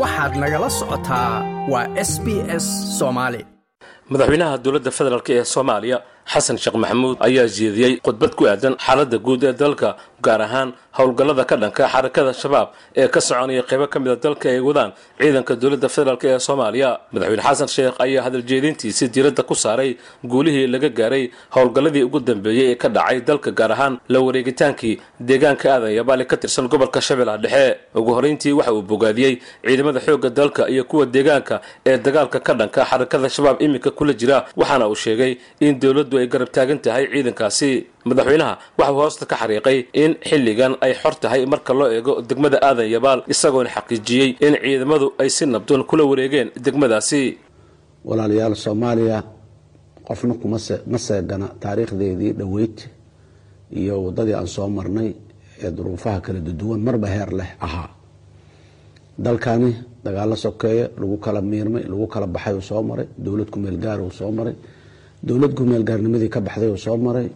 [0.00, 1.30] waxaad nagala socotaa
[1.72, 2.26] waa s b
[2.64, 2.66] s
[2.98, 3.40] soomaali.
[4.12, 5.98] Madaxweynaha dowladda federaalk ee soomaaliya
[6.32, 9.96] xasan sheekh maxamuud ayaa jeediyey khudbad ku aadan xaaladda guud ee dalka
[10.26, 10.68] gaar ahaan
[10.98, 14.90] howlgallada ka dhanka xarakada shabaab ee ka soconaya qaybo ka mida dalka ay wadaan
[15.20, 16.90] ciidanka dowladda federaalk ee soomaaliya.
[17.12, 19.90] Madaxweyne xasan sheekh ayaa hadaljeedintiisii diiradda ku saaray
[20.24, 21.24] guulihii laga gaaray
[21.54, 26.36] howlgalladii ugu dambeeyey ee ka dhacay dalka gaar ahaan la wareegitaankii deegaanka aadan yabaali ka
[26.36, 27.76] tirsan gobolka shabeellaha dhexe.
[27.94, 29.34] Ugu horrayntii waxa uu bogaadiyey
[29.66, 34.46] ciidamada xoogga dalka iyo kuwa deegaanka ee dagaalka ka dhanka xarakada shabaab iminka kula jira
[34.56, 37.70] waxaana uu sheegay in dowladdu ay garab taagan tahay ciidankaasi
[38.08, 38.52] madaxweynaha.
[38.78, 43.20] Waxauu hoosta ka xariiqay in xilligan ay xor tahay marka loo eego degmada aadan yabaal
[43.32, 47.22] isagoona xaqiijiyey in ciidamadu ay si nabdoon kula wareegeen degmadaasi.
[48.08, 49.18] Walaalayaal soomaaliya
[50.08, 50.58] qofna kuma
[50.92, 52.76] ma seegana taariikhdeedii dhoweyd
[53.80, 55.10] iyo waddadii aan soo marnay
[55.64, 57.88] ee duruufaha kala duwan marba heer leh ahaa.
[59.18, 59.70] Dalkani
[60.04, 64.10] dagaalo sokeeye lagu kala miirmay lagu kala baxay uu soo maray dowlad kumeel gaar uu
[64.10, 64.54] soo maray
[65.26, 67.28] dowlad kumeel gaarnimadii ka baxday uu soo maray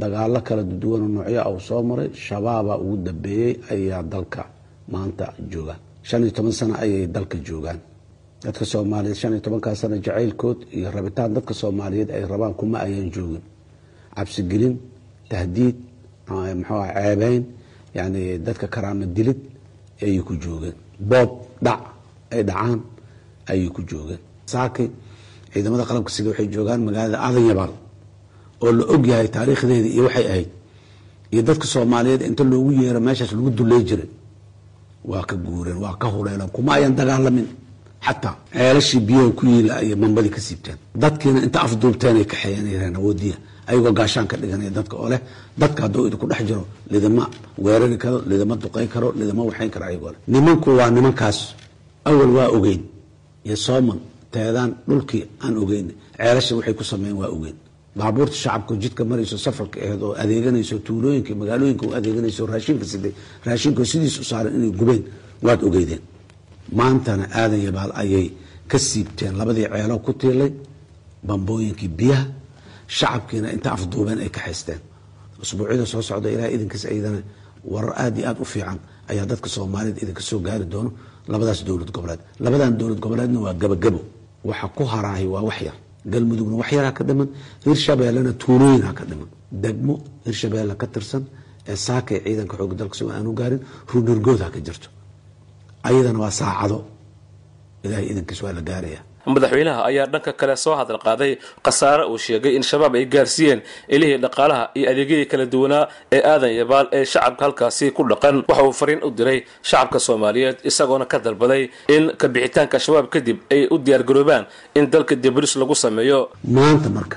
[0.00, 4.42] dagaalo kala duwanoo noocyo ah uu soo maray shabaaba ugu dambeeyey ayaa dalka
[4.92, 7.80] maanta joogaan shan iyo toban sano ayay dalka joogaan.
[8.44, 13.10] Dadka soomaaliyeed shan iyo tobankaa sano jacaylkood iyo rabitaan dadka soomaaliyeed ay rabaan kuma ayaan
[13.14, 13.42] joogin.
[14.16, 14.74] Cabsigelin
[15.30, 15.76] tahdiid
[16.28, 17.42] muxuu ah ceebeyn
[17.96, 19.40] yani dadka karaama dilid
[20.02, 20.74] ayay ku joogeen.
[21.10, 21.30] Boob
[21.64, 21.80] dhac
[22.34, 22.80] ay dhacaan
[23.50, 24.20] ayay ku joogeen.
[24.52, 24.84] Saaki
[25.56, 27.72] ciidamada qalabka sida waxay joogaan magaalada aadan yabaal
[28.64, 30.48] oo la og yahay taariikhdeeda iyo waxay ahayd
[31.32, 34.08] iyo dadka soomaaliyeed inta loogu yeero meeshaas lagu duley jiray.
[35.10, 37.46] Waa ka guureen waa ka huleeleen kuma ayan dagaalamin.
[38.06, 40.78] Xataa ceelashii biyaha ku yiila ayay mambadii ka siibteen.
[41.02, 43.36] Dadkiina inta afduubteen kaxeeyeen awoodiya
[43.68, 45.20] ayagoo gaashaan ka dhiganaya dadka oo leh
[45.60, 47.24] dadka hadduu idinku dhex jiro lidama
[47.64, 50.18] weerari karo lidama duqay karo lidama waxayn karo ayagoo leh.
[50.32, 51.38] Nimanku waa nimankaas.
[52.08, 52.82] Awal waa ogeyn
[53.46, 53.98] iyo sooman
[54.36, 55.88] teedaan dhulkii aan ogeyn.
[56.16, 57.56] Ceelasha waxay ku sameeyeen waa ogeyn.
[57.98, 63.12] Baabuurta shacabka jidka marayso safarka aheed oo adeeganayso tuulooyinka magaalooyinka u adeeganayso raashinka siday
[63.46, 65.02] raashinka sidiis u saaran inay gubeen
[65.46, 66.02] waad ogeydeen.
[66.78, 68.26] Maantana aadan yabaal ayay
[68.70, 69.32] ka siibteen.
[69.40, 70.52] Labadii ceelo ku tiilay
[71.28, 72.24] bambooyinkii biyaha
[72.98, 74.80] shacabkiina inta afduubeen ay ka haysteen.
[75.42, 77.20] Usbuucyada soo socda ilaah idinkiis ayadana
[77.72, 78.78] warar aada iyo aada u fiican
[79.10, 80.90] ayaa dadka soomaaliyed idinka soo gaari doono.
[81.32, 84.00] Labadaas dowlad goboleed labadan dowlad goboleedna waa gabagabo
[84.48, 85.76] waxa ku haraahay waa wax yar.
[86.12, 87.28] Galmudugna wax yaraa ka dhiman
[87.64, 89.28] hirshabeellena tuulooyinha ka dhiman
[89.64, 89.94] degmo
[90.26, 91.22] hirshabeelle ka tirsan
[91.70, 94.88] ee saakay ciidanka xooga dalka soo aanu gaarin ruunargoodha ka jirto.
[95.88, 96.78] Ayadana waa saacado.
[97.84, 99.00] Ilahay idankiis waa la gaaraya
[99.34, 101.32] madaxweynaha ayaa dhanka kale soo hadal qaaday
[101.66, 103.60] khasaare uu sheegay in shabaab ay gaarsiiyeen
[103.94, 105.84] ilihii dhaqaalaha iyo adeegyadii kala duwanaa
[106.16, 108.36] ee aadan yabaal ee shacabka halkaasi ku dhaqan.
[108.48, 109.38] Waxa uu fariin u diray
[109.70, 111.62] shacabka soomaaliyeed isagoona ka dalbaday
[111.96, 114.44] in ka bixitaanka shabaab kadib ay u diyaargaroobaan
[114.78, 116.20] in dalka dibris lagu sameeyo.
[116.56, 117.16] Maanta marka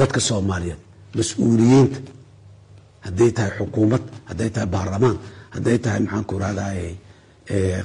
[0.00, 0.80] dadka soomaaliyeed
[1.18, 1.98] mas'uuliyiinta
[3.06, 5.16] hadday tahay xukuumad hadday tahay baarlamaan
[5.54, 6.88] hadday tahay maxaan ku rahdaye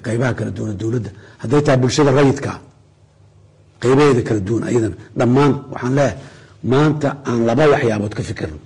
[0.05, 1.11] qeybaha kala duwan dowladda
[1.43, 2.51] hadday tahay bulshada rayidka
[3.81, 6.17] qaybaheeda kala duwan ayadana dhammaan waxaan leeyahay
[6.71, 8.59] maanta aan laba waxyaabood ka fikirno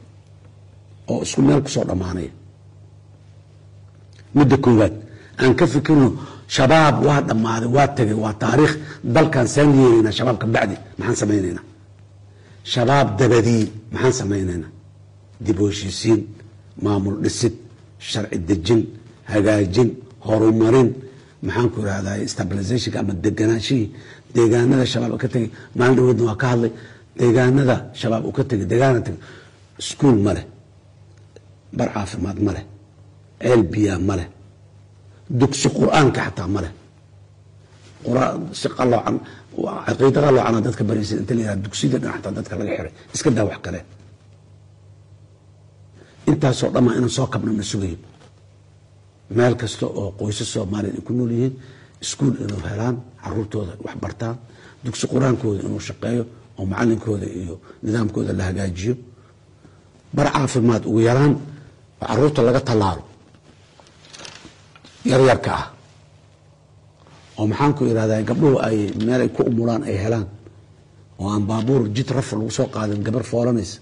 [1.11, 2.31] oo isku meel ku soo dhammaanaya.
[4.35, 4.93] Midda koowaad
[5.41, 6.07] aan ka fikirno
[6.55, 8.75] shabaab waa dhammaaday waa tegay waa taariikh
[9.15, 11.65] dalkan saan yeelaynaa shabaabka bacdi maxaan samaynaynaa.
[12.73, 13.63] Shabaab dabadii
[13.93, 14.71] maxaan samaynaynaa.
[15.45, 15.67] Dib u
[16.81, 17.53] maamul dhisid
[17.99, 18.81] sharci dejin
[19.31, 19.89] hagaajin
[20.25, 20.89] horumarin
[21.47, 23.87] maxaan ku irahdaa stabilizationka ama deganaanshihii
[24.35, 25.49] deegaanada shabaab ka tegay.
[25.77, 26.71] Maalin dhaweedna waa ka hadlay.
[27.19, 28.65] Deegaanada shabaab uu ka tegay.
[28.71, 29.19] Deegaana tegay.
[29.81, 30.45] Iskuol ma leh.
[31.77, 32.65] Bar caafimaad ma leh.
[33.41, 34.27] Ceel biyaa ma leh.
[35.39, 36.71] Dugsi qur'aanka xataa ma leh.
[38.59, 39.15] Si qaloocan
[39.87, 42.93] caqiida qaloocana dadka baraysa inta la yihahda dugsiyada dhan xataa dadka laga xiray.
[43.15, 43.79] Iska daa wax kale.
[46.31, 47.97] Intaasoo dhammaa inaan soo kabna na sugayo
[49.37, 51.53] meel kasta oo qoysas soomaaliya ay ku nool yihiin
[52.03, 54.35] iskuol inuu helaan caruurtooda wax bartaan
[54.83, 56.23] dugsi qur'aankooda inuu shaqeeyo
[56.57, 58.95] oo macalinkooda iyo nidaamkooda la hagaajiyo.
[60.15, 63.03] Bar caafimaad ugu yaraan oo carruurta laga tallaalo
[65.05, 65.65] yaryarka ah.
[67.37, 67.81] Oo maxaan ku
[68.29, 70.27] gabdhuhu ay meel ay ku umulaan ay helaan.
[71.19, 73.79] Oo aan baabuur jid rafar lagu soo qaadin gabar foolanaysa.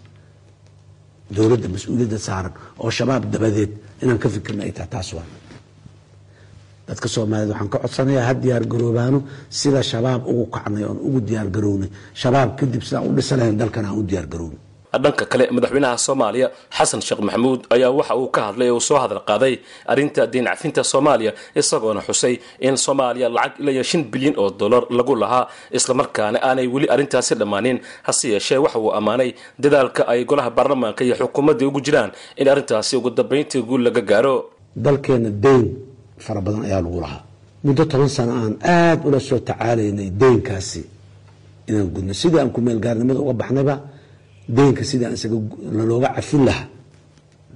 [1.36, 3.72] Dowladda mas'uuliyadda saaran oo shabaab dabadeed
[4.02, 5.41] inaan ka fikirna ay tahay taas waa
[6.92, 9.20] dadka soomaaliyeed waxaan ka codsanayaa ha diyaar garoobaano
[9.60, 11.90] sida shabaab ugu kacnay oon ugu diyaar garownay
[12.22, 14.60] shabaab kadib sidaan u dhisa lahayn dalkan aan u diyaar garownay
[15.04, 16.48] dhanka kale madaxweynaha soomaaliya
[16.78, 19.54] xasan sheekh maxamuud ayaa waxa uu ka hadlay oo soo hadal qaaday
[19.92, 22.34] arrinta diin cafinta soomaaliya isagoona xusay
[22.68, 25.46] in soomaaliya lacag ilaya shan bilyan oo dollar lagu lahaa
[25.78, 27.78] islamarkaana aanay weli arrintaasi dhammaanin.
[28.08, 29.30] Hase yeeshee waxa uu ammaanay
[29.64, 32.12] dadaalka ay golaha baarlamaanka iyo xukuumadda ugu jiraan
[32.42, 34.36] in arrintaasi ugu dambayntii guul laga gaaro.
[34.86, 35.66] Dalkeena deyn
[36.26, 37.24] fara badan ayaa lagu lahaa.
[37.66, 40.82] Muddo toban sano aan aada ula soo tacaalaynay deynkaasi
[41.70, 42.14] inaan gudno.
[42.22, 43.76] Sidii aan kumeelgaarnimada uga baxnayba
[44.58, 45.38] deynka sidii isaga
[45.78, 46.68] nalooga cafin lahaa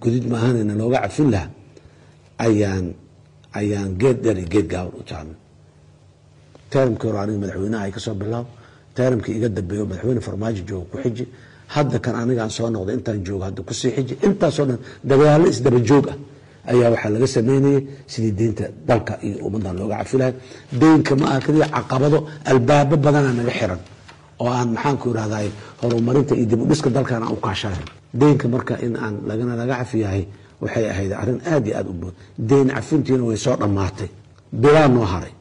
[0.02, 1.50] gudid maahan nalooga cafin lahaa
[2.46, 2.86] ayaan
[3.60, 5.38] ayaan geed dheer iyo geed gaaban u jaalnay
[6.72, 8.50] teramkii hore aniga madaxweynaha ay ka soo bilaabo
[8.98, 11.26] teramkii iga dambeeyo madaxweyne farmaajo jooga ku xiji.
[11.74, 14.14] Hadda kan anigaan soo noqday intaan joogo hadda ku sii xiji.
[14.28, 14.80] Intaasoo dhan
[15.10, 16.18] dagaallo isdaba joog ah
[16.72, 17.80] ayaa waxaa laga sameynayay
[18.14, 20.34] sidii deynta dalka iyo ummadan looga cafi lahay
[20.82, 22.20] deynka ma kaliya caqabado
[22.52, 23.82] albaabo badana naga xiran
[24.44, 25.48] oo aan maxaanku irahday
[25.82, 27.86] horumarinta iyo dib u dhiska dalkan aan u kaashanayn
[28.22, 30.24] deynka marka in aan lagana laga cafi yahay
[30.64, 32.14] waxay ahayd arrin aada iyo aada u bood.
[32.50, 34.10] Deyn cafintiina way soo dhammaatay.
[34.62, 35.34] Bilaa noo haray.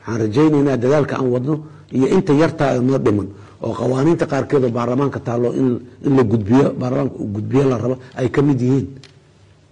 [0.00, 1.54] Waxaan rajaynaynaa dadaalka aan wadno
[1.96, 3.28] iyo inta yartaa noo dhiman
[3.64, 5.68] oo qawaaniinta qaarkeed oo baarlamaanka taallo in
[6.16, 8.86] la gudbiyo baarlamaanka gudbiyo la rabo ay ka mid yihiin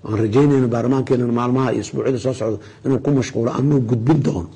[0.08, 4.48] waan rajaynayna baarlamaankeena maalmaha iyo isbuucyada soo socda inuu ku mashquulo anuu gudbin doono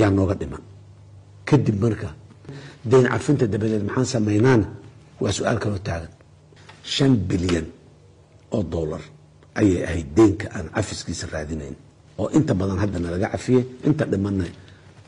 [0.00, 0.62] yaa nooga dhiman.
[1.48, 2.08] Kadib marka
[2.90, 4.66] deyn cafinta dabadeed maxaan samaynaana
[5.22, 6.12] waa su'aal kaloo taagan.
[6.94, 7.66] Shan bilyan
[8.56, 9.02] oo dollar
[9.60, 11.76] ayay ahayd deynka aan cafiskiisa raadinayn.
[12.18, 14.44] Oo inta badan hadda nalaga cafiyey inta dhimanna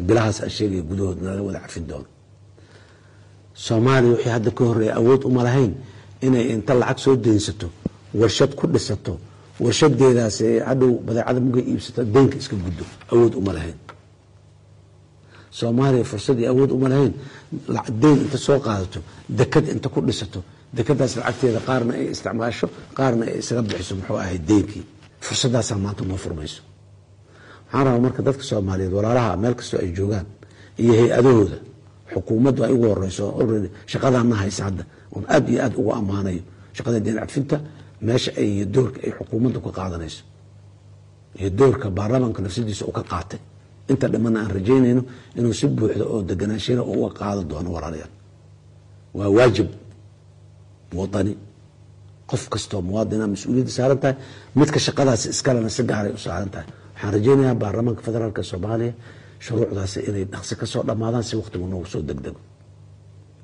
[0.06, 2.08] bilahaas aan sheegaya gudahood nalaga wada cafin doono.
[3.64, 5.72] Soomaaliya wixii hadda ka horreeya awood uma lahayn
[6.26, 7.68] inay inta lacag soo deynsato
[8.14, 9.18] warshad ku dhisato
[9.60, 10.38] warshadeedaas
[10.68, 13.78] hadhow badeecada mugay iibsato deynka iska guddo awood uma lahayn.
[15.50, 17.12] Soomaaliya fursadii awood uma lahayn.
[18.02, 20.42] Deyn inta soo qaadato dekad inta ku dhisato
[20.76, 22.66] dekadaas lacagteeda qaarna ay isticmaasho
[22.98, 24.84] qaarna ay isaga bixiso muxuu ahay deynkii
[25.20, 26.60] fursadaasaa maanta uma furmayso.
[27.66, 30.26] Waxaan rabaa marka dadka soomaaliyeed walaalaha meel kastoo ay joogaan
[30.82, 31.56] iyo hay'adahooda
[32.12, 33.24] xukuumaddu ay ugu horeyso
[33.92, 36.42] shaqadaana haysa hadda oon iyo aada ugu ammaanayo.
[36.76, 37.56] Shaqada deyn cafinta
[38.06, 40.22] meesha ay doorka ay xukuumaddu ka qaadanayso.
[41.40, 43.40] Iyo doorka baarlamaanka nafsadiisa uu ka qaatay.
[43.90, 45.02] Inta dhamana aan rajaynayno
[45.38, 48.12] inuu si buuxda oo deganaanshyada uga qaado doono walaalayaal.
[49.18, 49.68] Waa waajib
[50.98, 51.32] wadani
[52.30, 54.16] qof kastoo muwaadina mas'uuliyadda saaran tahay
[54.58, 56.66] midka shaqadaasi iskalena si gaaray u saaran tahay.
[56.94, 58.92] Waxaan rajaynayaa baarlamaanka federaalk soomaaliya
[59.44, 62.40] shuruucdaasi inay dhaqsi ka soo dhammaadaan si waqtigu noogu soo degdego.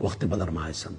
[0.04, 0.99] Waqti badan ma haysano